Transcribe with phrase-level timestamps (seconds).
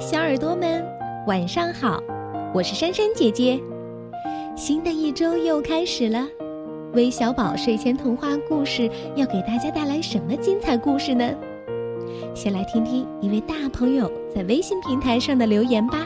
[0.00, 0.84] 小耳朵们，
[1.26, 2.02] 晚上好！
[2.52, 3.60] 我是珊珊姐姐。
[4.56, 6.26] 新的一周又开始了，
[6.94, 11.28] 微小宝睡前童话故事要给大家带来什么精彩故事呢？
[12.34, 15.98] 先来听听一位大朋友在微信平台上的留言吧。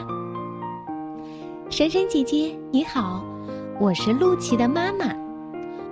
[1.69, 3.23] 珊珊姐姐你好，
[3.79, 5.15] 我是陆琪的妈妈，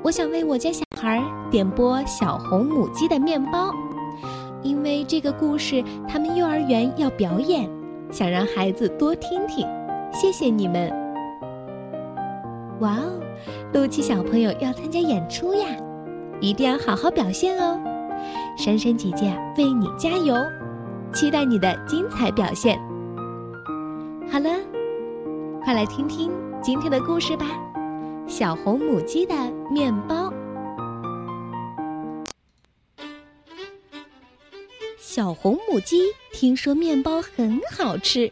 [0.03, 3.69] 我想为我家小孩点播《小红母鸡的面包》。
[4.63, 7.69] 因为这个故事，他们幼儿园要表演，
[8.15, 9.67] 想让孩子多听听。
[10.13, 10.89] 谢谢你们！
[12.79, 13.19] 哇哦，
[13.73, 15.65] 陆琪小朋友要参加演出呀，
[16.39, 17.77] 一定要好好表现哦！
[18.57, 20.33] 珊珊姐姐为你加油，
[21.11, 22.79] 期待你的精彩表现。
[24.31, 24.49] 好了，
[25.61, 27.45] 快来听听今天的故事吧，
[28.31, 29.35] 《小红母鸡的
[29.69, 30.29] 面包》。
[35.15, 38.29] 小红母鸡听说面包很好吃，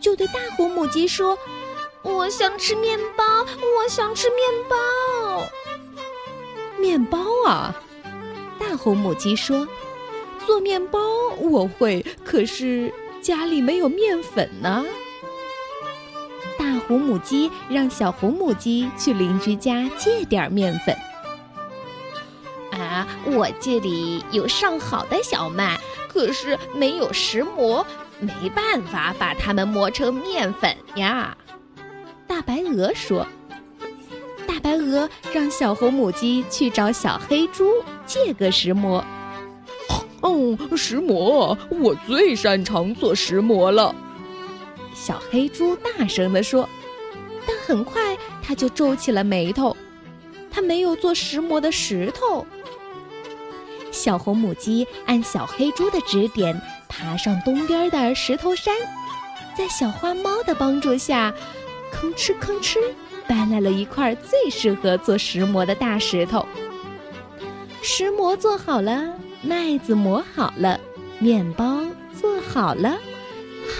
[0.00, 1.38] 就对大红母鸡说
[2.02, 5.46] ：“我想吃面包，我想吃面包。”
[6.82, 7.80] 面包啊！
[8.58, 9.68] 大红母鸡说
[10.44, 10.98] ：“做面包
[11.38, 14.84] 我会，可是家里没有面粉呢。”
[16.58, 20.92] 大红母鸡让小红母鸡去邻居家借点面粉。
[23.06, 25.78] 啊，我这里有上好的小麦。
[26.08, 27.86] 可是没有石磨，
[28.20, 31.36] 没办法把它们磨成面粉呀。
[32.26, 33.26] 大白鹅说
[34.48, 37.70] ：“大白鹅让小红母鸡去找小黑猪
[38.06, 39.04] 借个石磨。”
[40.22, 43.94] 哦，石磨，我最擅长做石磨了。
[44.94, 46.68] 小黑猪大声地说。
[47.48, 49.76] 但很快他就皱起了眉头，
[50.50, 52.44] 他没有做石磨的石头。
[54.06, 56.56] 小红母鸡按小黑猪的指点，
[56.88, 58.72] 爬上东边的石头山，
[59.58, 61.34] 在小花猫的帮助下，
[61.92, 62.78] 吭哧吭哧
[63.26, 66.46] 搬来了一块最适合做石磨的大石头。
[67.82, 69.12] 石磨做好了，
[69.42, 70.78] 麦子磨好了，
[71.18, 71.82] 面包
[72.14, 72.96] 做好了，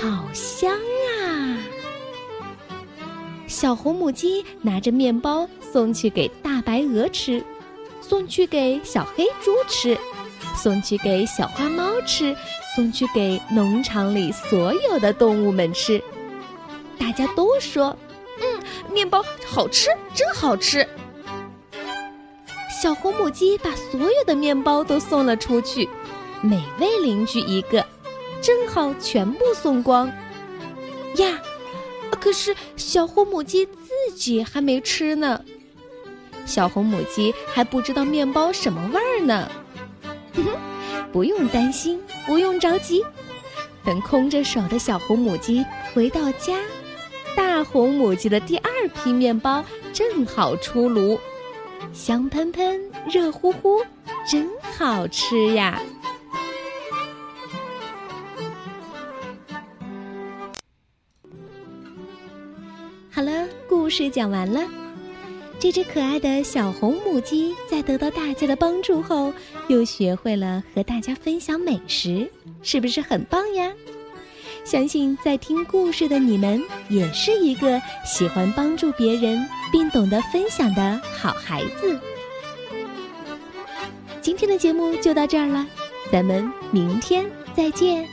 [0.01, 0.73] 好香
[1.21, 1.57] 啊！
[3.47, 7.41] 小红母鸡拿着面包送去给大白鹅吃。
[8.03, 9.99] 送去给小黑猪吃，
[10.57, 12.35] 送去给小花猫吃，
[12.75, 16.03] 送去给农场里所有的动物们吃。
[16.99, 17.97] 大家都说
[18.41, 18.63] ：“嗯，
[18.93, 20.87] 面包好吃，真好吃。”
[22.83, 25.89] 小红母鸡把所有的面包都送了出去，
[26.41, 27.85] 每位邻居一个，
[28.43, 30.09] 正好全部送光。
[31.17, 31.41] 呀，
[32.21, 35.41] 可是小红母鸡自己还没吃呢。
[36.45, 39.51] 小红母鸡还不知道面包什么味儿呢，
[41.13, 43.03] 不用担心，不用着急。
[43.85, 45.65] 等空着手的小红母鸡
[45.95, 46.59] 回到家，
[47.37, 51.19] 大红母鸡的第二批面包正好出炉，
[51.93, 53.85] 香喷喷、热乎乎，
[54.29, 55.81] 真好吃呀！
[63.13, 64.86] 好了，故事讲完了。
[65.59, 69.33] 这只可爱的小红母鸡在得到大家的帮助后，
[69.69, 72.31] 又学会了和大家分享美食，
[72.63, 73.73] 是不是很棒呀？
[74.65, 81.99] 相信在听故事的你们也是一个喜欢帮助别人并懂得分享的好孩子。
[84.21, 85.67] 今天的节目就到这儿了，
[86.13, 87.25] 咱们明天
[87.57, 88.07] 再见。